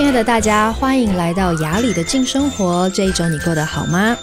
[0.00, 2.88] 亲爱的大家，欢迎来到雅里的静生活。
[2.88, 4.16] 这一周你过得好吗？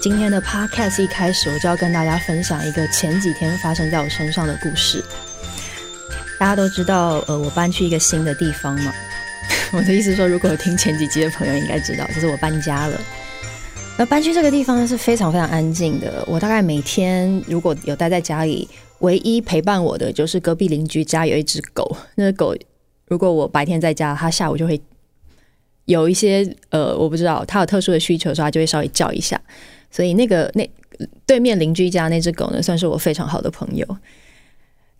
[0.00, 5.04] 今天的 podcast 一开始，我就要跟大家分享一个前几天发生在我身上的故事。
[6.40, 8.94] 大家都知道，呃，我搬去一个新的地方嘛。
[9.76, 12.98] 我的意思说，如果有听前几集的朋友应该知道，就是我搬家了。
[13.98, 16.24] 那搬去这个地方是非常非常安静的。
[16.26, 18.66] 我大概每天如果有待在家里，
[19.00, 21.94] 唯一陪伴我的就是隔壁邻居家有一只狗。
[22.14, 22.56] 那个狗，
[23.06, 24.80] 如果我白天在家，它下午就会
[25.86, 29.40] 有一些呃，我不知道它有特殊的需求的时候，它就会稍微叫一下。
[29.90, 30.68] 所以那个那
[31.26, 33.86] 对面邻居家那只狗呢，算是我非常好的朋友。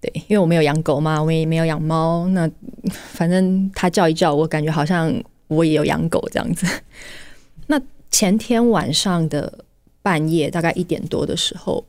[0.00, 2.28] 对，因为我没有养狗嘛，我也没有养猫。
[2.28, 2.50] 那
[2.92, 5.12] 反正它叫一叫，我感觉好像
[5.48, 6.66] 我也有养狗这样子。
[7.68, 7.80] 那。
[8.10, 9.64] 前天晚上的
[10.00, 11.84] 半夜，大概一点多的时候，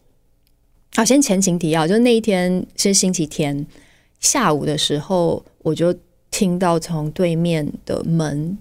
[0.95, 3.63] 好，先前情提要，就是那一天是星期天
[4.19, 5.95] 下午的时候，我就
[6.31, 8.57] 听到从对面的门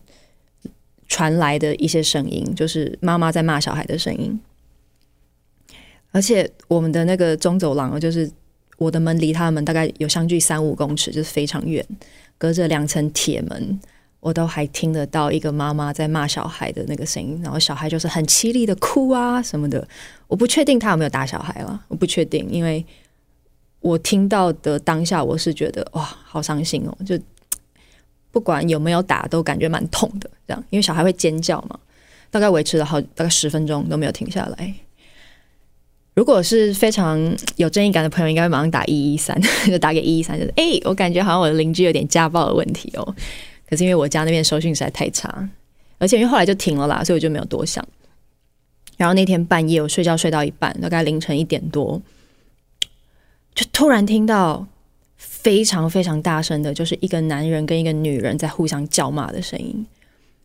[1.06, 4.40] 传来的一些声音，就是妈妈在骂小孩的声音，
[6.10, 8.30] 而且我们的那个中走廊，就是
[8.78, 11.84] 我的门离他们大概有相距三五公尺，就是非常远，
[12.38, 13.80] 隔着两层铁门。
[14.20, 19.86] 我都还听得到一个妈妈在骂小孩的那个声音，然后小孩就是很凄厉的哭啊什么的。
[20.28, 22.82] 我不确定他有没有打小孩了，我不确定，因为
[23.80, 26.96] 我听到的当下我是觉得哇，好伤心哦！
[27.04, 27.18] 就
[28.34, 30.28] 不管有没有打，都感觉蛮痛的。
[30.48, 31.78] 这样，因为小孩会尖叫嘛，
[32.32, 34.74] 大概维持了好大概十分钟都没有停下来。
[36.14, 37.16] 如果是非常
[37.54, 43.14] 有正义感的朋友，应该会马上打一一三， 就打给一一三，就是哎，我感觉好像我的邻居有点家暴的问题哦。
[43.70, 45.48] 可是因为我家那边收讯实在太差，
[45.98, 47.86] 而且因为后来就停了啦，所以我就没有多想。
[48.96, 52.02] 然后那天半夜我睡觉睡到一半，大概凌晨一点多，
[53.54, 54.66] 就突然听到
[55.44, 59.86] 非常非常大声的，就是一个男人跟一个女人在互相叫骂的声音，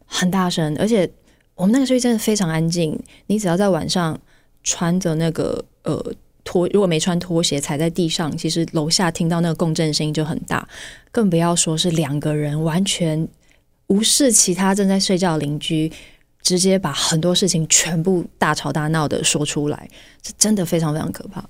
[0.06, 0.78] 很大声。
[0.78, 1.10] 而且
[1.56, 4.20] 我们那个时候真的非常安静，你只要在晚上
[4.64, 6.14] 穿着那个呃。
[6.46, 10.68] 拖，如果没穿拖鞋踩在地上，其实楼下听到那个共振声音就很大，
[11.12, 13.28] 更不要说是两个人完全
[13.88, 15.92] 无视其他正在睡觉的邻居，
[16.42, 19.88] 直接把很多事情全部大吵大闹的说出来，
[20.26, 21.48] 是真的非常非常可怕。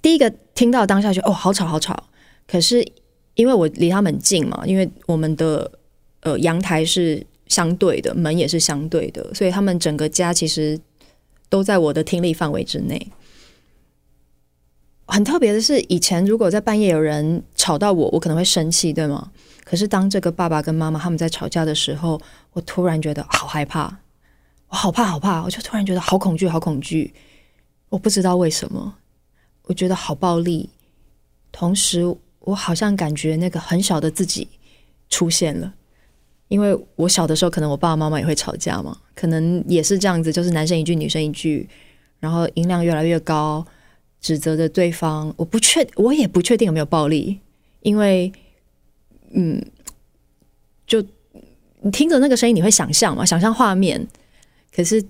[0.00, 2.08] 第一个听到当下就哦，好吵好吵，
[2.46, 2.86] 可是
[3.34, 5.70] 因为我离他们近嘛，因为我们的
[6.20, 10.78] 呃阳台是相对的，门也是相对的，所以他们整个家其实
[11.48, 13.10] 都在我的听力范围之内。
[15.06, 19.32] 很特别的是，以前如果在半夜有人吵到我，我可能会生气，对吗？
[19.64, 22.20] 可是当这个爸爸跟妈妈他们在吵架的时候，
[22.52, 24.00] 我突然觉得好害怕，
[24.68, 27.14] 我好怕好怕，我就突然觉得好恐惧好恐惧，
[27.88, 28.96] 我不知道为什么，
[29.68, 30.68] 我觉得好暴力，
[31.52, 32.04] 同时
[32.40, 34.48] 我好像感觉那个很小的自己
[35.08, 35.72] 出现了，
[36.48, 41.68] 因为我小的时候可能我爸爸妈妈也会吵架嘛，可能也是这样子，就是男生一句女生一句，
[42.18, 43.64] 然后音量越来越高。
[44.20, 47.38] 指责着对方，我不确，我也不确定有没有暴力，
[47.82, 48.32] 因为，
[49.30, 49.64] 嗯，
[50.88, 51.00] 就
[51.82, 54.04] 你听着那个声音，你会想象嘛，想象画面。
[54.74, 55.00] 可是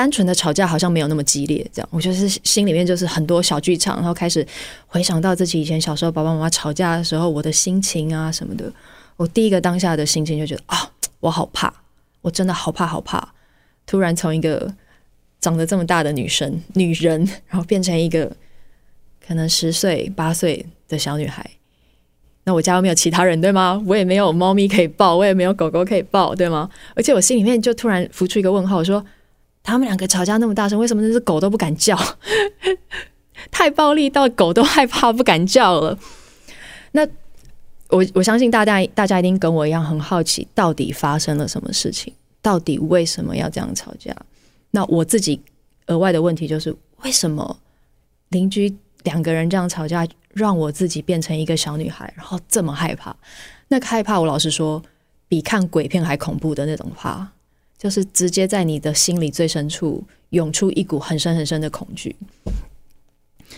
[0.00, 4.46] 单纯的吵架好像没有那么激烈，这样，我就是心里面就是很多小剧场，然后开始
[4.86, 8.72] 回想到自己以前小时候爸爸妈妈吵架的时候，我的心情啊什么的。
[9.18, 10.90] 我第一个当下的心情就觉得啊，
[11.20, 11.70] 我好怕，
[12.22, 13.34] 我真的好怕好怕，
[13.84, 14.74] 突然从一个。
[15.42, 18.30] 长得这么大的女生、女人，然后变成一个
[19.26, 21.50] 可能十岁、八岁的小女孩。
[22.44, 23.82] 那我家又没有其他人，对吗？
[23.86, 26.68] 我也没有猫咪可以抱，我也没有狗狗可以抱，对吗？
[26.94, 29.02] 而且我心里面就突然浮出一个问号：我说
[29.70, 31.96] 他们两个吵架那么大声，为什么那只狗都不敢叫？
[33.50, 35.98] 太暴力到狗都害怕不敢叫了。
[36.92, 37.06] 那
[37.88, 42.12] 我我相信大家大家一定跟我一样很好奇，到底发生了什么事情？
[42.42, 44.14] 到底为什么要这样吵架？
[44.72, 45.40] 那我自己
[45.86, 47.58] 额外的问题就是，为什么
[48.30, 48.74] 邻居
[49.04, 53.14] 两个人这样吵架，让我自己变成一个小女孩，然后这么害怕？
[53.68, 54.82] 那个害怕，我老实说，
[55.28, 57.26] 比看鬼片还恐怖的那种怕，
[57.80, 62.14] 就是直接在你的心里最深处涌出一股很深很深的恐惧。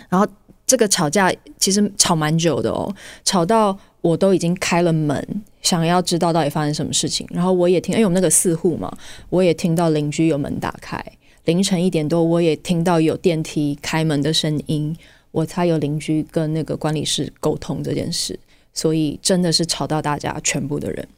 [0.09, 0.25] 然后
[0.65, 5.43] 这个吵架其实吵蛮久的哦，吵到我都已经开了门。
[5.61, 8.93] 想要知道到底发生什么事情，然后我也听，因为我们那个四户嘛，
[9.29, 11.01] 我也听到邻居有门打开，
[11.45, 14.97] 凌晨一点多，我也听到有电梯开门的声音，
[15.31, 18.37] 我猜有邻居跟那个管理室沟通这件事，
[18.75, 21.09] 所以真的是吵到大家全部的人。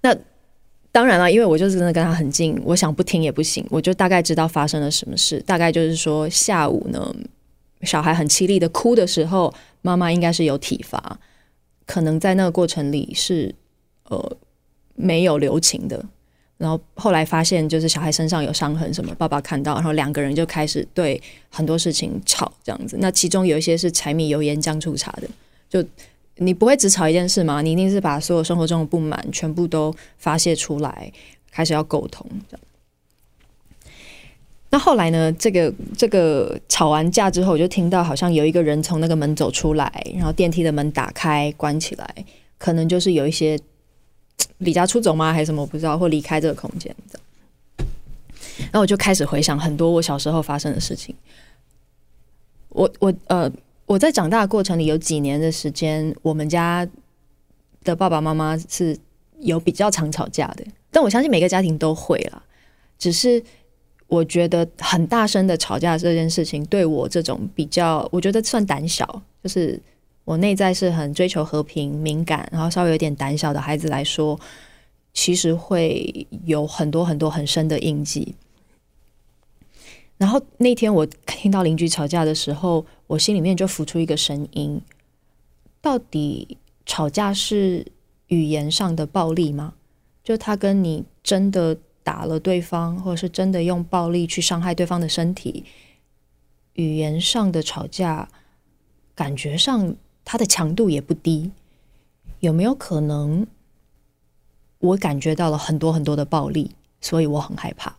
[0.00, 0.16] 那
[0.90, 7.14] 当然了，因为我就是真的跟他很近，我想不听也不行，我就大概知道发生了什么事，大概就是说下午呢，
[7.82, 9.52] 小孩很凄厉的哭的时候，
[9.82, 11.18] 妈妈应该是有体罚。
[11.86, 13.54] 可能在那个过程里是
[14.04, 14.36] 呃
[14.94, 16.04] 没有留情的。
[16.58, 22.96] 然后后来发现，就是小孩身上有伤痕什么，爸爸看到，然后两个人就开始对很多事情吵这样子。
[22.98, 25.28] 那其中有一些是柴米油盐酱醋茶的，
[25.70, 25.88] 就
[26.38, 27.62] 你不会只吵一件事吗？
[27.62, 31.12] 你一定是把所有生活中的不满全部都发泄出来，
[31.50, 32.60] 开始要沟通这样。
[34.70, 35.32] 那后来呢？
[35.32, 42.14] 这个这个吵完架之后，我就听到好像有一个人从那个门走出来，然后电梯的门打开关起来，
[42.58, 43.58] 可能就是有一些。
[44.58, 45.32] 离家出走吗？
[45.32, 45.62] 还是什么？
[45.62, 47.18] 我不知道，或离开这个空间这。
[48.58, 51.14] 然后我就开始回想很多我小时候发生的事情。
[52.70, 53.50] 我我呃，
[53.88, 56.86] 我在长大的过程里有几年的时间，我们家
[57.82, 58.96] 的爸爸妈妈是
[59.40, 60.64] 有比较常吵架的。
[60.90, 62.40] 但我相信每个家庭都会啦。
[62.98, 63.42] 只是
[64.06, 69.80] 我觉得很大声的吵架这件事情，对我这种比较，我觉得算胆小，就是。
[70.28, 74.38] 我内在是很追求和平、敏感，然后稍微有点胆小的孩子来说，
[75.14, 78.34] 其实会有很多很多很深的印记。
[80.18, 84.80] 然后那天我听到邻居吵架的时候，我心里面就浮出一个声音：
[85.80, 87.86] 到底吵架是
[88.26, 89.74] 语言上的暴力吗？
[90.22, 95.64] 就他跟你真的打了对方，或者是真的用暴力去伤害对方的身体？
[96.74, 98.28] 语言上的吵架，
[99.14, 99.96] 感觉上。
[100.30, 101.52] 它的强度也不低，
[102.40, 103.46] 有没有可能
[104.78, 107.96] 我感觉到了很多很多的暴力，所以我很害怕。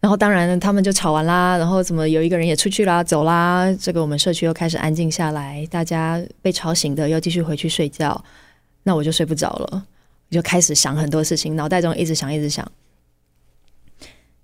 [0.00, 8.24] 然后当然他们就吵完啦，然后怎么有一个人也出去啦，走啦，这个我们社区又开始安静下来，大家被吵醒的又继续回去睡觉，
[8.82, 9.86] 那我就睡不着了，
[10.30, 12.70] 我就开始想很多事情，脑袋中一直想一直想。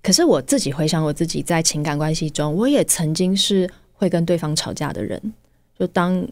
[0.01, 3.69] 可是我自己回想我自己在情感关系中，我也曾经是。
[3.97, 5.33] 会跟对方吵架的人，
[5.79, 6.27] 就当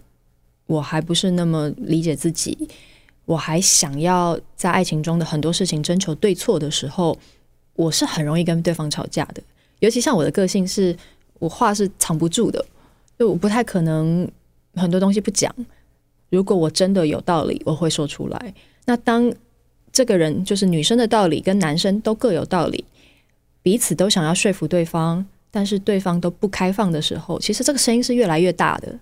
[0.66, 2.58] 我还不是那么理解自己，
[3.24, 7.18] 我还想要在爱情中的很多事情征求对错的时候，
[7.76, 9.42] 我是很容易跟对方吵架的。
[9.80, 10.96] 尤其像我的个性是，
[11.40, 12.64] 我话是藏不住的，
[13.18, 14.30] 就我不太可能
[14.76, 15.54] 很多东西不讲。
[16.30, 18.54] 如果我真的有道理，我会说出来。
[18.86, 19.32] 那当
[19.92, 22.84] 这个人就是女生的道理跟男生都各有道理，
[23.62, 25.26] 彼此都想要说服对方。
[25.56, 28.98] 但是对方都不开放的时候，其实这个声音是越来越大的，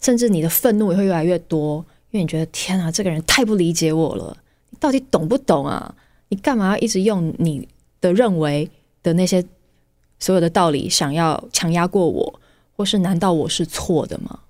[0.00, 4.34] 甚至你的愤怒也会越来越多，因为你觉得天啊，这个人太不理解我了，
[4.70, 5.94] 你到底懂不懂啊？
[6.30, 7.68] 你干嘛要一直用你
[8.04, 8.70] 的认为
[9.02, 9.42] 的那些
[10.18, 12.40] 所有的道理，想要强压过我？
[12.76, 14.40] 或是难道我是错的吗？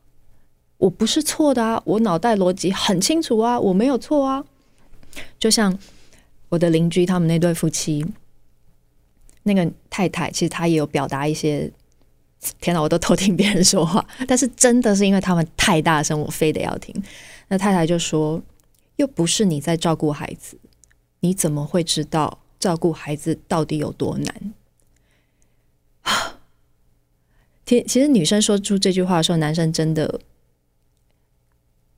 [0.78, 4.44] 我不是错的啊，我脑袋逻辑很清楚啊，我没有错啊。
[5.38, 5.78] 就像
[6.48, 8.04] 我的邻居他们那对夫妻。
[9.44, 11.70] 那个太太其实她也有表达一些，
[12.60, 16.94] 天哪，我都偷听别人说话， 但是真的是因为他们太大声，我非得要听。
[17.48, 18.42] 那太太就说
[18.96, 20.58] ：“又不是你在照顾孩子，
[21.20, 24.54] 你怎么会知道照顾孩子到底有多难？”
[26.02, 26.40] 啊，
[27.66, 30.20] 其其实女生说出这句话的时候，男生真的，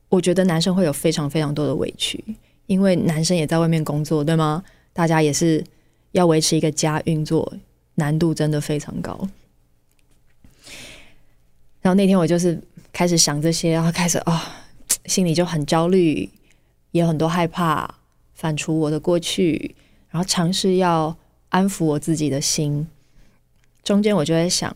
[0.09, 2.23] 我觉得男生会有非常非常多的委屈，
[2.67, 4.65] 因为男生也在外面工作，对吗？
[4.93, 5.65] 大家也是。
[6.13, 7.53] 要维持一个家运作，
[7.97, 9.29] 难度真的非常高。
[11.83, 12.59] 然后那天我就是
[12.91, 14.65] 开始想这些，然后开始啊、
[15.05, 16.31] 心里就很焦虑，
[16.93, 17.97] 也很多害怕，
[18.33, 19.77] 反刍我的过去，
[20.17, 21.15] 然后尝试要
[21.51, 22.89] 安抚我自己的心。
[23.85, 24.75] 中间我就在想，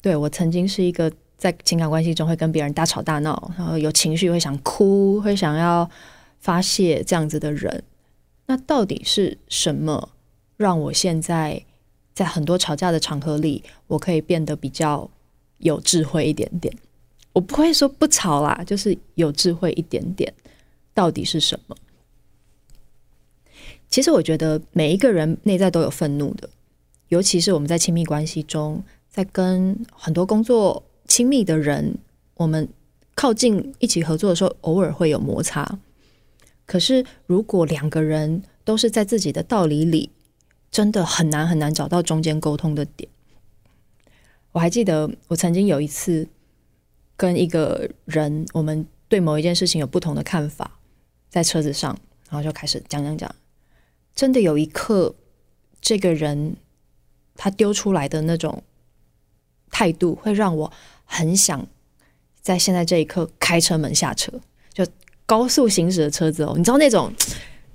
[0.00, 5.88] 对，我曾经是一个在情感关系中会跟别人大吵大闹，然后有情绪会想哭，会想要
[6.40, 7.84] 发泄这样子的人。
[8.46, 10.08] 那到底是什么？
[10.56, 11.64] 让我现在
[12.12, 15.08] 在很多吵架的场合里，我可以变得比较
[15.58, 16.76] 有智慧一点点。
[17.32, 20.34] 我不会说不吵啦，就是有智慧一点点。
[20.92, 21.76] 到底是什么？
[23.92, 26.48] 其实我觉得每一个人内在都有愤怒的，
[27.08, 31.98] 尤其是我们在亲密关系中，在跟很多工作亲密的人，
[32.36, 32.66] 我们
[33.14, 35.78] 靠近一起合作的时候，偶尔会有摩擦。
[36.64, 40.08] 可是如果两个人都是在自己的道理里，
[40.70, 43.06] 真的很难很难找到中间沟通的点。
[44.52, 46.26] 我还记得我曾经有一次
[47.14, 50.78] 跟一个人，我们对某一件事情有不同的看法，
[51.28, 51.94] 在车子上，
[52.30, 53.30] 然后就开始讲讲讲。
[54.14, 55.14] 真的有一刻，
[55.80, 56.56] 这个人
[57.36, 58.62] 他丢出来的那种
[59.70, 60.72] 态度，会让我
[61.04, 61.66] 很想
[62.40, 64.32] 在现在这一刻开车门下车，
[64.72, 64.86] 就
[65.26, 67.12] 高速行驶的车子哦，你知道那种，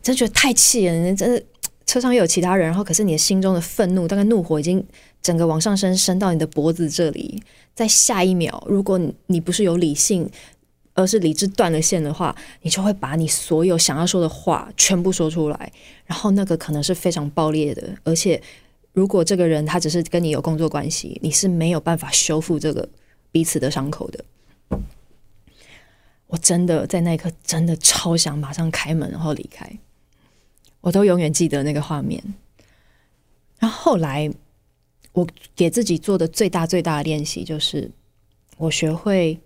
[0.01, 1.43] 真觉得太气人，真的。
[1.85, 4.85] 车上又有其他人，然后可是你的心中的愤怒，大概怒火已经
[5.21, 7.41] 整个往上升，升到你的脖子这里。
[7.73, 10.29] 在下一秒，如果你不是有理性，
[10.97, 15.71] 而是理智断了线的话，你就会把你所有想要说的话全部说出来，
[16.07, 18.41] 然后那个可能是非常爆裂的，而且
[18.93, 22.89] 如果这个人他只是跟你有工作关系，你是没有办法修复这个
[23.31, 24.25] 彼此的伤口的。
[26.25, 29.71] 我真的在那一刻真的超想马上开门然后离开，
[30.81, 32.21] 我都永远记得那个画面。
[33.59, 34.27] 然后后来
[35.11, 37.91] 我给自己做的最大最大的练习就是，
[38.57, 39.39] 我学会。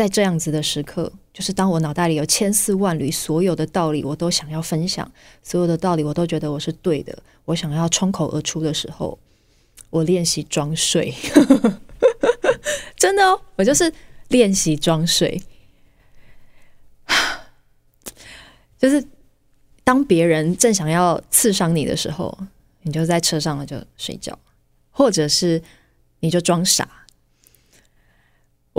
[0.00, 9.18] 在这样子的时刻，就是当我脑袋里有千丝万缕，所有的道理我都想要分享，所有的道理我都觉得我是对的，我想要冲口而出的时候，
[9.90, 11.14] 我练习装睡，
[12.96, 13.92] 真的哦，我就是
[14.28, 15.42] 练习装睡，
[18.78, 19.04] 就是
[19.84, 22.38] 当别人正想要刺伤你的时候，
[22.84, 24.38] 你就在车上了就睡觉，
[24.90, 25.62] 或者是
[26.20, 26.99] 你就装傻。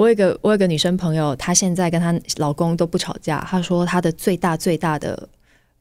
[0.02, 3.40] 我有个我有个女生朋友，她现在跟她老公都不吵架。
[3.48, 5.30] 她说她的最大最大的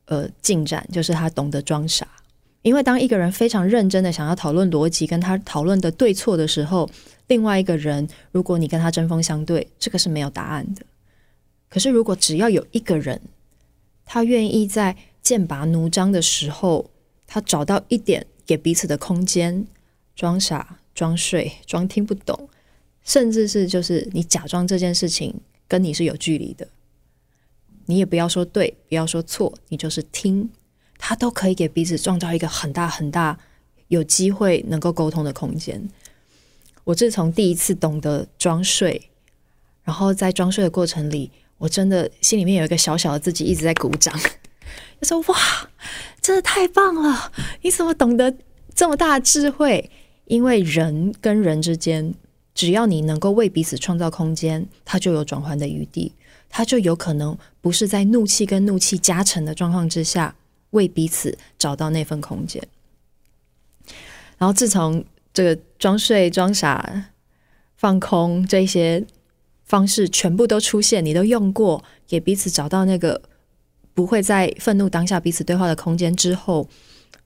[0.04, 2.06] 呃进展就是她懂得装傻。
[2.60, 6.86] 因为当一个人非常认真的想要讨论逻辑，跟他讨论的对错的时候，
[7.28, 10.82] 另外一个人如果你跟他针锋相对，这个是没有答案的。
[11.70, 13.18] 可是如果只要有一个人，
[14.04, 16.90] 他愿意在剑拔弩张的时候，
[17.26, 19.66] 他找到一点给彼此的空间，
[20.14, 22.50] 装傻、装睡、装听不懂。
[23.02, 25.35] 甚至是就是你假装这件事情
[25.66, 26.69] 跟你是有距离的，
[27.87, 30.49] 你也不要说对，不要说错，你就是听，
[30.99, 33.38] 他都可以给彼此创造一个很大很大
[33.88, 35.88] 有机会能够沟通的空间。
[36.85, 39.11] 我自从第一次懂得装睡，
[39.83, 44.16] 然后在装睡的过程里，我真的心里面有一个小小的自己一直在鼓掌，
[45.00, 45.71] 就说哇，
[46.21, 47.33] 真的太棒了！
[47.62, 48.37] 你怎么懂得
[48.75, 49.90] 这么大智慧？
[50.26, 52.14] 因为人跟人之间。
[52.61, 56.12] 只要你能够为彼此创造空间，它就有转换的余地，
[56.50, 60.37] 它就有可能不是在怒气跟怒气加成的状况之下
[60.73, 62.62] 为彼此找到那份空间。
[64.37, 65.02] 然后，自从
[65.33, 67.07] 这个装睡、装傻、
[67.79, 69.07] 放空这些
[69.64, 73.23] 方式全部都出现，你都用过，给彼此找到那个
[73.95, 76.69] 不会在愤怒当下彼此对话的空间之后，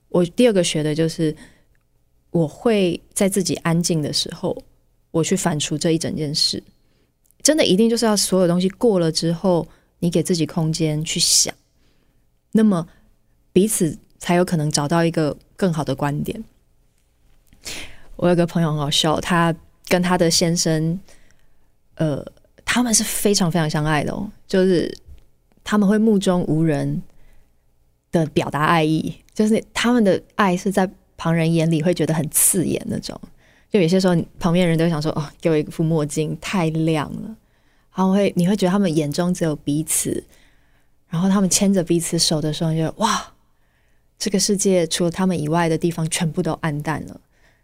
[0.07, 1.35] 我第二个学的就是，
[2.31, 4.57] 我会在自己安静的时候。
[5.15, 6.61] 我去反刍这一整件事，
[7.41, 9.65] 真的一定就是要所有东西过了之后，
[9.99, 11.55] 你给自己空间去想，
[12.51, 12.85] 那么
[13.53, 16.43] 彼此才有可能找到一个更好的观点。
[18.17, 19.55] 我有个朋友很好笑，他
[19.87, 20.99] 跟他的先生，
[21.93, 22.21] 呃，
[22.65, 24.93] 他们是非常非常相爱的哦，就是
[25.63, 27.01] 他们会目中无人
[28.11, 33.17] 的表达爱意，就是他们的爱是在旁人眼里会觉得很刺眼那种。
[33.75, 37.35] 就有些时候，旁边人都想说：“哦，给我一副墨镜，太亮了。”
[37.93, 40.23] 然后会，你会觉得他们眼中只有彼此，
[41.09, 43.33] 然后他们牵着彼此手的时候，就觉得哇，
[44.17, 47.19] 这个世界除了他们以外的地方全部都暗淡了，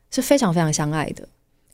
[0.10, 1.26] 是非常非常相爱的。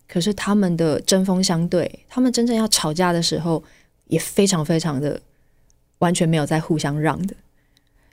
[0.08, 3.64] 可是他们的针锋相对，他们真正要吵架的时候，
[4.06, 5.20] 也非常非常的
[5.98, 7.36] 完全没有在互相让的。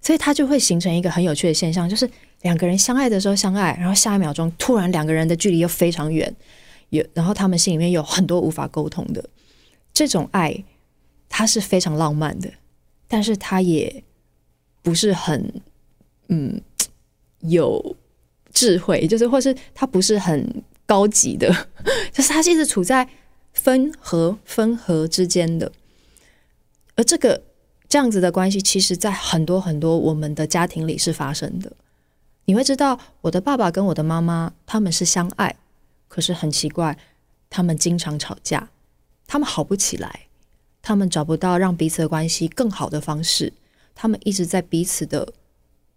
[0.00, 2.08] 所以它就会形成一个很有趣的现象，就是
[2.44, 6.30] 两个人相爱的时候相爱，然后下一秒钟突然两个人的距离又非常远，
[6.90, 9.24] 有然后他们心里面有很多无法沟通的
[9.94, 10.62] 这种爱，
[11.28, 12.52] 它是非常浪漫的，
[13.08, 14.04] 但是它也
[14.82, 15.62] 不是很
[16.28, 16.60] 嗯
[17.40, 17.96] 有
[18.52, 21.48] 智慧，就是或是它不是很高级的，
[22.12, 23.08] 就是它是一直处在
[23.54, 25.72] 分合分合之间的，
[26.94, 27.42] 而这个。
[27.86, 31.70] 这样子的关系，其实，在很多很多我们的家庭里是发生的。
[32.46, 35.56] 你会知道，我的爸爸跟我的妈妈，他们是相爱，
[36.08, 36.98] 可是很奇怪，
[37.48, 38.70] 他们经常吵架，
[39.26, 40.26] 他们好不起来，
[40.82, 43.52] 他们找不到让彼此的关系更好的方式，
[43.94, 45.32] 他们一直在彼此的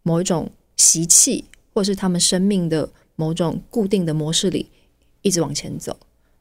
[0.04, 4.70] 某一种习气，或是他们生命的某种固定的模式里，
[5.22, 5.98] 一直往前走，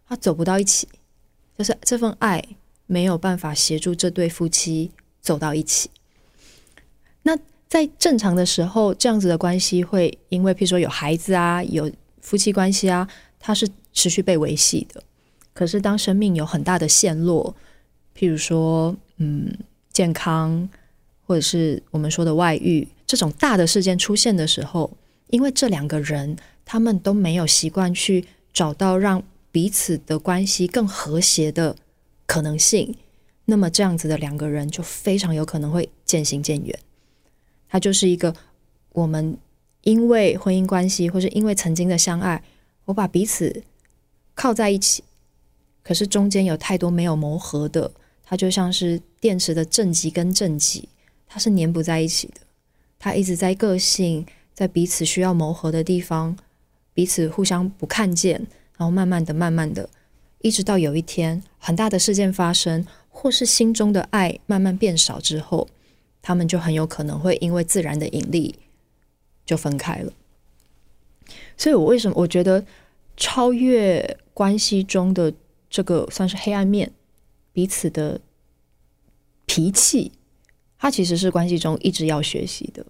[0.09, 0.89] 他走不到一起，
[1.59, 2.43] 就是这份爱
[2.87, 4.93] 没有办法协助这对夫妻。
[5.27, 5.91] 走到一起，
[7.25, 7.37] 那
[7.77, 11.93] 在正常的时候，这样子的关系会因为，譬如说有孩子啊，有
[12.23, 13.07] 夫妻关系啊，
[13.39, 15.03] 它是持续被维系的。
[15.53, 17.55] 可是当生命有很大的陷落，
[18.19, 19.55] 譬如说，嗯，
[19.93, 20.67] 健康，
[21.27, 24.91] 或者是我们说的外遇这种大的事件出现的时候，
[25.29, 31.77] 因为这两个人他们都没有习惯去找到让彼此的关系更和谐的
[32.25, 32.97] 可能性。
[33.45, 36.79] 那么这样子的两个人就非常有可能会渐行渐远。
[37.69, 38.35] 它就是一个
[38.91, 39.37] 我们
[39.83, 42.43] 因为婚姻关系，或是因为曾经的相爱，
[42.87, 43.63] 我把彼此
[44.35, 45.05] 靠在一起，
[45.83, 47.93] 可是中间有太多没有磨合的，
[48.25, 50.89] 它就像是电池的正极跟正极，
[51.27, 52.35] 它是粘不在一起的。
[52.99, 56.37] 它一直在个性，在彼此需要磨合的地方，
[56.95, 58.47] 彼此互相不看见，
[58.77, 59.89] 然后慢慢的、慢慢的，
[60.41, 65.69] 一直到有一天很大的事件发生，或是心中的爱慢慢变少之后，
[66.27, 68.59] 他们就很有可能会因为自然的引力
[69.45, 70.13] 就分开了。
[71.57, 72.67] 所以我为什么我觉得
[73.17, 75.33] 超越关系中的
[75.71, 76.91] 这个算是黑暗面，
[77.53, 78.21] 彼此的
[79.47, 80.11] 脾气，
[80.77, 82.85] 它其实是关系中一直要学习的。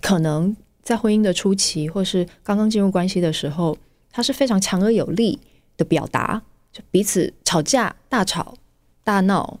[0.00, 3.76] 可能在婚姻的初期，或是刚刚进入关系的时候，
[4.10, 5.38] 它是非常强而有力
[5.76, 6.40] 的表达，
[6.72, 8.56] 就彼此吵架、大吵
[9.04, 9.60] 大闹。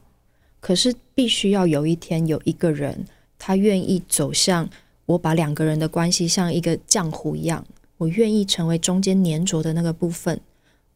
[0.60, 3.04] 可是必须要有一天有一个人，
[3.38, 4.68] 他愿意走向
[5.06, 10.40] 我，把两个人的关系像一个浆糊一样，我愿意成为中间粘着的那个部分。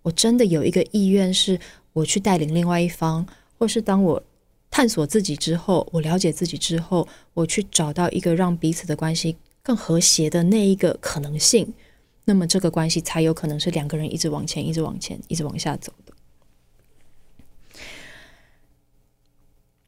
[0.03, 1.59] 我真的有一个意愿是。
[1.95, 3.25] 我去带领另外一方，
[3.57, 4.21] 或是当我
[4.69, 11.73] 探索自己之后，我了解自己之后，我去找到一个让彼此的关系更和谐的那一个可能性，
[12.25, 15.93] 那么这个关系才有可能是两个人一直往前、一直往前、一直往下走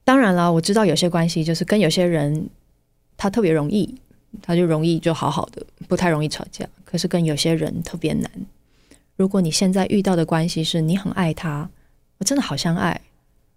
[0.07, 2.49] 当然了，我知道有些关系就是跟有些人
[3.17, 3.93] 他特别容易，
[4.41, 6.65] 他就容易就好好的，不太容易吵架。
[6.85, 8.31] 可是跟有些人特别难。
[9.17, 11.69] 如果你现在遇到的关系是你很爱他。
[12.19, 12.99] 我真的好相爱，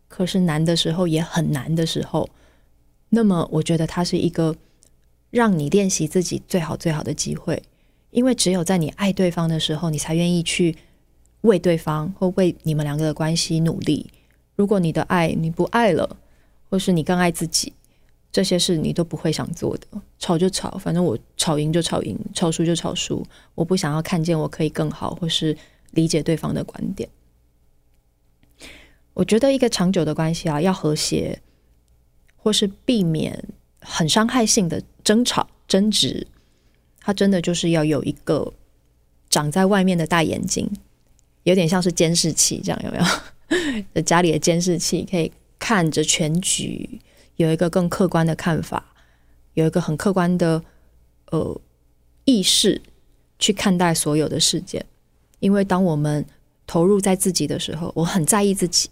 [0.07, 2.27] 可是难的时候也很难的时候，
[3.09, 4.55] 那么我觉得它是一个
[5.29, 7.61] 让你练习自己最好最好的机会，
[8.09, 10.75] 因为只有在你爱对方的时候，你才愿意去
[11.41, 14.09] 为对方或为你们两个的关系努力。
[14.55, 16.17] 如果你的爱你不爱了，
[16.69, 17.73] 或是你更爱自己，
[18.31, 19.87] 这些事你都不会想做的。
[20.19, 23.25] 吵就吵，反正我吵赢就吵赢，吵输就吵输。
[23.55, 25.57] 我不想要看见我可以更好，或是
[25.91, 27.09] 理解对方的观点。
[29.13, 31.41] 我觉得一个长久的关系啊，要和谐，
[32.37, 33.43] 或是避免
[33.81, 36.27] 很伤害性的争吵、争执，
[37.01, 38.53] 它真的就是要有一个
[39.29, 40.69] 长在外面的大眼睛，
[41.43, 42.97] 有点像是监视器这样，有没
[43.95, 44.01] 有？
[44.03, 46.99] 家里的监视器可以看着全局，
[47.35, 48.95] 有一个更客观的看法，
[49.53, 50.63] 有一个很客观的
[51.31, 51.61] 呃
[52.25, 52.81] 意识
[53.37, 54.85] 去看待所有的事件。
[55.39, 56.25] 因为当我们
[56.65, 58.89] 投入在自己的时候，我很在意自己。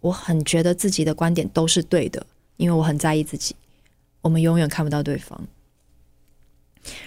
[0.00, 2.24] 我很觉得自己的观点都是对的，
[2.58, 3.56] 因为我很在意自己。
[4.20, 5.46] 我们永远看不到对方。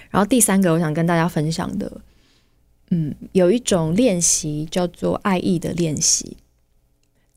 [0.10, 2.02] 然后第三个，我想跟大家分享的，
[2.90, 6.36] 嗯，有一种练习叫做爱意的练习。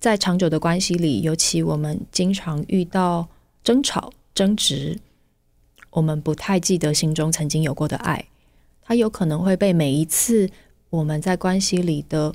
[0.02, 3.28] 在长久的关系里，尤其我们经常遇到
[3.62, 4.98] 争吵、争执，
[5.90, 8.26] 我们不太记得心中曾经有过的爱，
[8.82, 10.50] 它有可能会被每一次
[10.90, 12.34] 我们在关系里的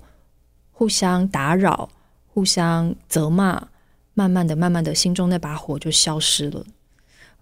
[0.71, 1.89] 互相打扰。
[2.34, 3.67] 互相责骂，
[4.13, 6.63] 慢慢的、慢慢的，心中那把火就消失了。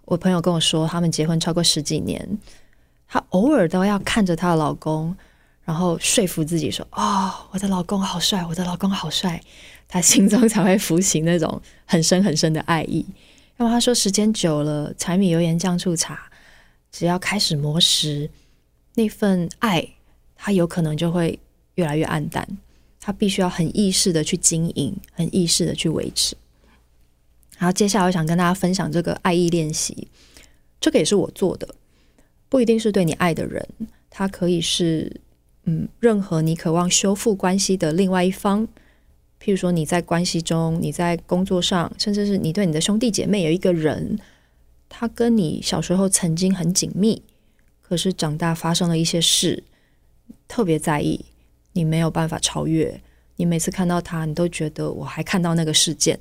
[0.06, 2.38] 我朋友跟我说，他们结婚超过十几年，
[3.06, 5.14] 她偶尔都要看着她的老公，
[5.64, 9.40] 然后说服自己说：“哦，我的老公好帅，我的老公好帅。”
[9.88, 13.06] 他心中才会浮起那种很深很深的爱意。
[13.58, 16.30] 因为他说，时间久了，柴米油盐酱醋茶，
[16.92, 18.28] 只要开始磨蚀，
[18.94, 19.88] 那份爱，
[20.34, 21.38] 它有可能就会
[21.76, 22.46] 越来越暗淡。
[23.00, 26.36] 他必须要很意识的去经营，很意识的去维持。
[27.56, 30.08] 然后，接下来我想跟大家分享这个爱意练习，
[30.78, 31.74] 这个也是我做的，
[32.48, 33.66] 不一定是对你爱的人，
[34.10, 35.20] 他可以是
[35.64, 38.68] 嗯，任何你渴望修复关系的另外一方。
[39.42, 44.18] 譬如说你在关系中，你在工作上，甚至是你对你的兄弟姐妹有一个人，
[44.88, 47.22] 他跟你小时候曾经很紧密，
[47.82, 49.62] 可是长大发生了一些事，
[50.48, 51.24] 特别在意。
[51.72, 53.02] 你没有办法超越，
[53.36, 56.18] 你每次看到他，你都觉得我还看到那个事件，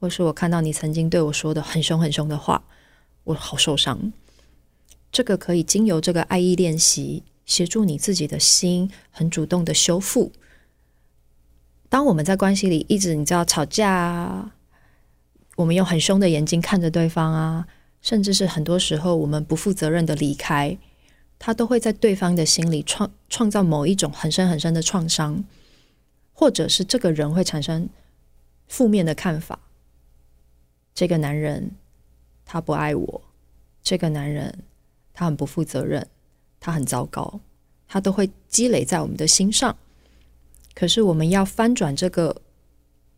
[0.00, 2.64] 或是我看到你曾经对我说的很凶很凶的话，
[3.22, 4.12] 我好受伤。
[5.12, 10.32] 这个可以经由这个爱意练习，协助你自己的心很主动的修复。
[11.88, 14.54] 当我们在关系里一直你知道吵架啊，
[15.56, 17.66] 我们用很凶的眼睛看着对方啊，
[18.02, 20.76] 甚至是很多时候我们不负责任的离开。
[21.40, 25.44] 他都会在对方的心里创创造某一种很深很深的创伤，
[26.32, 27.88] 或者是这个人会产生
[28.66, 29.60] 负面的看法。
[30.92, 31.70] 这个男人
[32.44, 33.22] 他不爱我，
[33.84, 34.64] 这个男人
[35.14, 36.08] 他很不负责任，
[36.58, 37.38] 他很糟糕，
[37.86, 39.76] 他都会积累在我们的心上。
[40.78, 42.40] 可是我们要翻转这个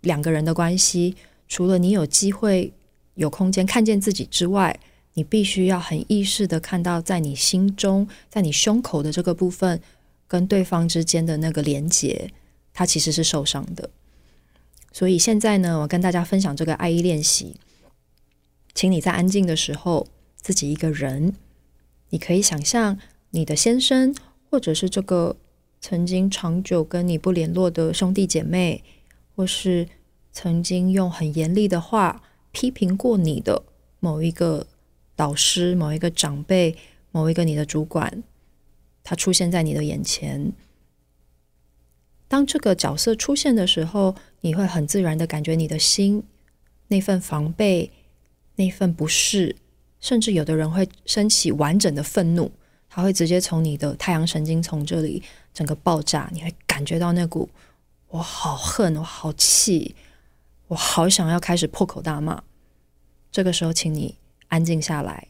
[0.01, 1.15] 两个人的关系，
[1.47, 2.73] 除了你有机会
[3.17, 4.81] 有空间看见自己之外，
[5.13, 9.79] 你必须要很意识的看到，在你心中，在你胸口的这个部分，
[10.27, 12.33] 跟对方之间的那个连接，
[12.73, 13.91] 它其实是受伤的。
[14.91, 17.57] 所以现在呢，我跟大家分享这个爱意练习，
[18.73, 20.07] 请你在安静的时候，
[20.41, 21.35] 自己一个人，
[22.09, 22.99] 你可以想象
[23.33, 24.15] 你的先生，
[24.49, 25.37] 或者是这个
[25.81, 28.85] 曾经长久跟你不联络的兄弟姐妹，
[29.35, 29.89] 或是
[30.31, 33.63] 曾经用很严厉的话批评过你的
[33.99, 34.67] 某一个
[35.17, 36.77] 导师、某一个长辈、
[37.11, 38.23] 某一个你的主管，
[39.03, 40.53] 他出现在你的眼前。
[42.29, 46.23] 当这个角色出现的时候，你会很自然的感觉你的心
[46.89, 47.91] 那份防备、
[48.57, 49.57] 那份不适，
[49.99, 52.53] 甚至有的人会升起完整的愤怒，
[52.89, 57.49] 他会直接从你的太阳神经丛这里整个爆炸，你会感觉到那股
[58.09, 59.95] 我好恨，我好气，
[60.69, 62.43] 我好想要开始破口大骂。
[63.31, 64.17] 这个时候，请你
[64.49, 65.29] 安静下来，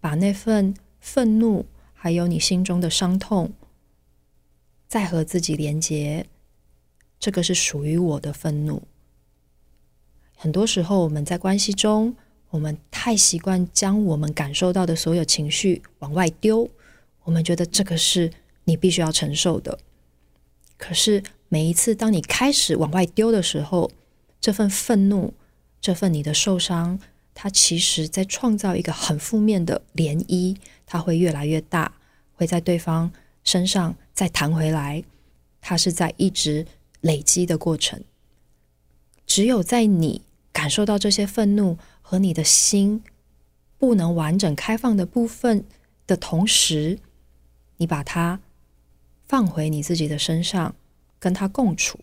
[0.00, 3.52] 把那份愤怒还有你心中的伤痛。
[4.88, 6.26] 再和自己连接，
[7.20, 8.82] 这个是属于我的愤怒。
[10.34, 12.16] 很多时候，我们在关系中，
[12.48, 16.68] 我们太习惯将我们感受到的所有情绪往外丢，
[17.22, 18.32] 我们觉得这个是
[18.70, 19.78] 你必须要承受的。
[20.78, 23.90] 可是，每一次当你开始往外丢的时候，
[24.40, 25.34] 这份愤怒，
[25.80, 26.98] 这份你的受伤，
[27.34, 30.56] 它其实在创造一个很负面的涟漪，
[30.86, 31.92] 它会越来越大，
[32.34, 33.10] 会在对方
[33.42, 33.96] 身上。
[34.12, 35.02] 再弹回来，
[35.62, 36.66] 它是在一直
[37.00, 38.04] 累积的过程。
[39.26, 40.20] 只有在你
[40.52, 43.02] 感受到这些愤怒和你的心
[43.78, 45.64] 不能完整开放的部分
[46.06, 46.98] 的同时，
[47.78, 48.40] 你把它
[49.30, 50.74] 放回你自己的身上，
[51.20, 52.00] 跟他共处。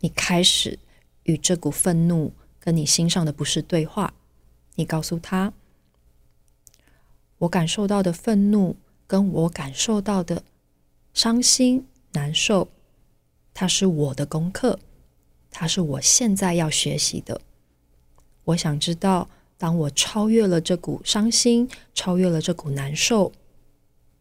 [0.00, 0.78] 你开始
[1.24, 4.14] 与这股愤怒跟你心上的不适对话。
[4.76, 5.52] 你告诉他
[7.36, 8.74] ：“我感受到的愤怒，
[9.06, 10.42] 跟我感受到的。”
[11.12, 12.68] 伤心难受，
[13.52, 14.78] 它是我的功课，
[15.50, 17.42] 它是我现在要学习的。
[18.44, 23.30] 我想知道，当我超越了这股伤心，超越了这股难受，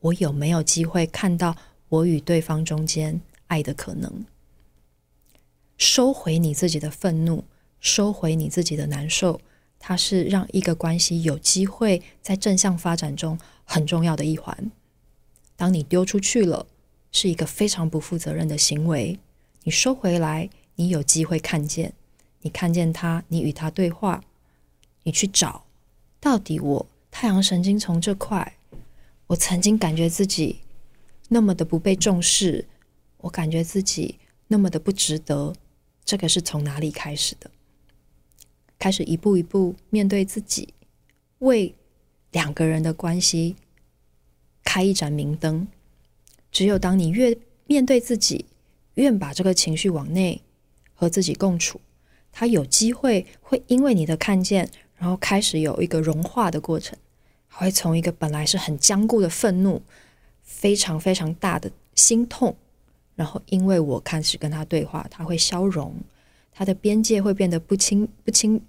[0.02, 1.56] 我有没有机会看到
[1.90, 4.26] 我与对方中间爱的可能？
[5.78, 7.44] 收回你自己的愤怒，
[7.80, 9.42] 收回你自己的难受，
[9.80, 14.72] 它是让一个关系有机会在正向发展中很重要的一环。
[15.56, 16.68] 当你丢出去了。
[17.18, 19.18] 是一个非常不负责任的行为。
[19.64, 21.94] 你收回来，你有机会看见，
[22.42, 24.22] 你看见他，你与他对话，
[25.04, 25.64] 你去找，
[26.20, 28.58] 到底我太阳神经丛这块，
[29.28, 30.60] 我曾经感觉自己
[31.30, 32.66] 那么的不被重视，
[33.18, 35.54] 我感觉自己那么的不值得，
[36.04, 37.50] 这个是从哪里开始的？
[38.78, 40.74] 开始一步一步面对自己，
[41.40, 41.74] 为
[42.32, 43.56] 两个人的关系
[44.64, 45.68] 开一盏明灯。
[46.52, 48.46] 只有当你越面对自己，
[48.94, 50.42] 越把这个情绪往内
[50.94, 51.82] 和自己共处，
[52.32, 56.98] 他有机会会因为你的看见，然后开始有一个融化的过程，
[57.50, 59.82] 会从一个本来是很坚固的愤怒，
[60.46, 62.56] 非常非常大的心痛，
[63.16, 65.94] 然后因为我开始跟他对话，他会消融，
[66.52, 68.62] 他的边界会变得不清不清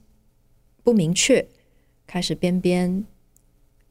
[0.82, 1.46] 不明确，
[2.06, 3.04] 开始边边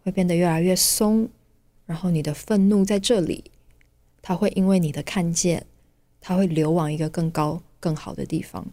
[0.04, 1.30] 会变得越来越松，
[1.86, 3.46] 然后你的愤怒在这里。
[4.22, 5.68] 他会因为你的看见，
[6.20, 8.66] 他会流往一个更高、更好的地方。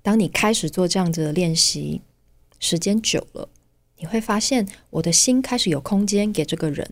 [0.00, 2.00] 当你开始做这样子的练习，
[2.60, 3.48] 时间久了，
[3.98, 6.88] 你会发现我的心开始有空间给这个人，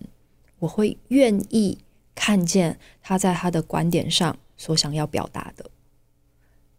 [0.64, 1.78] 我会愿意
[2.14, 5.70] 看见他在他的观点上所想要表达的。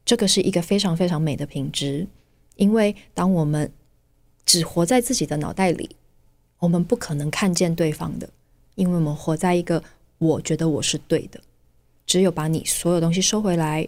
[0.03, 2.07] 这个是一个非常非常美的品质，
[2.55, 3.71] 因为当我们
[4.45, 5.95] 只活在自己的脑袋里，
[6.59, 8.29] 我们不可能看见对方的，
[8.75, 9.83] 因为我们活在一个。
[10.17, 11.41] 我觉得我是对的，
[12.07, 13.85] 只有把你所有东西收回来，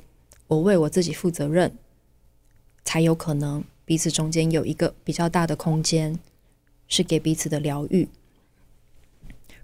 [0.48, 1.74] 我为我自己负责任，
[2.84, 6.20] 才有可能彼此中间有一个比较大的空间，
[6.90, 8.10] 是给彼此的疗愈。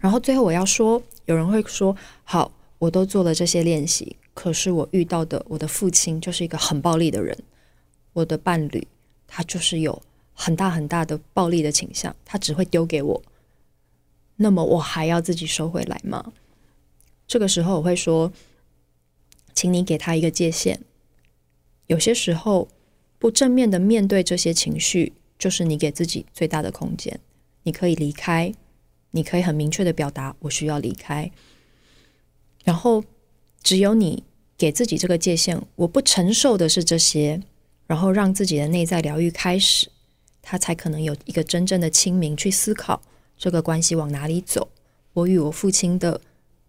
[0.03, 7.37] 然后最后我要说，有人会说：“好，我都做了这些练习，可是我遇到的我的父亲就是一个很暴力的人，
[8.11, 8.85] 我的伴侣
[9.25, 10.01] 他就是有
[10.33, 13.23] 很大很大的暴力的倾向，他只会丢给我，
[14.35, 16.33] 那么我还要自己收回来吗？”
[17.25, 18.33] 这个时候我会说，
[19.53, 20.81] 请你给他一个界限。
[21.87, 22.67] 有些时候，
[23.17, 27.17] 不正面的面对这些情绪，就是你给自己最大的空间。
[27.63, 28.53] 你可以离开，
[29.13, 31.31] 你可以很明确的表达我需要离开。
[32.63, 33.03] 然后，
[33.63, 34.23] 只有你
[34.57, 37.41] 给自己这个界限，我不承受的是这些，
[37.87, 39.89] 然后让自己的内在疗愈开始，
[40.41, 43.01] 他才可能有一个真正的清明去思考
[43.37, 44.67] 这个关系往哪里走。
[45.13, 46.19] 我与我父亲的。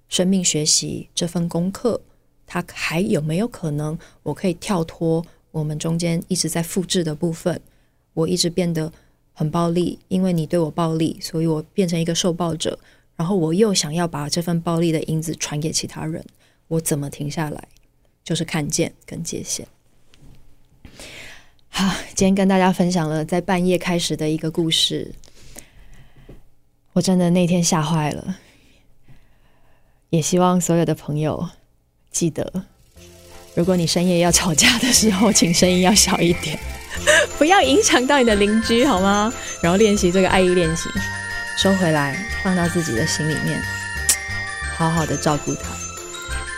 [0.07, 2.01] 生命学习这份功课，
[2.47, 7.61] 他还有没有可能，我可以跳脱我们中间一直在复制的部分，
[8.13, 8.93] 我一直变得
[9.35, 12.79] 很暴力，因为你对我暴力，所以我变成一个受暴者，
[13.17, 16.25] 然后我又想要把这份暴力的因子传给其他人，
[16.69, 17.69] 我怎么停下来？
[18.23, 19.67] 就是看见跟界限。
[21.69, 25.13] 好，今天跟大家分享了在半夜开始的一个故事，
[26.93, 28.39] 我真的那天吓坏了，
[30.11, 31.51] 也希望所有的朋友
[32.11, 32.65] 记得，
[33.55, 36.59] 如果你深夜要吵架的时候，请声音要小一点，
[37.39, 39.33] 不要影响到你的邻居，好吗？
[39.61, 40.89] 然后练习这个爱意练习，
[41.57, 43.63] 收回来，放到自己的心里面，
[44.77, 45.63] 好好的照顾他。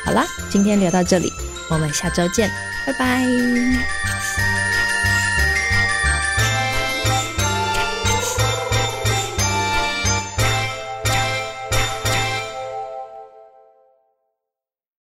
[0.04, 1.30] 好啦，今天聊到这里，
[1.68, 2.50] 我们下周见，
[2.86, 4.25] 拜拜。